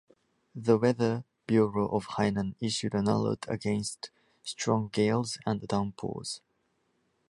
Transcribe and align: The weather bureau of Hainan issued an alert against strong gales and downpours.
The 0.55 0.79
weather 0.79 1.25
bureau 1.45 1.87
of 1.95 2.07
Hainan 2.17 2.55
issued 2.59 2.95
an 2.95 3.05
alert 3.05 3.45
against 3.47 4.09
strong 4.41 4.87
gales 4.91 5.37
and 5.45 5.61
downpours. 5.67 6.41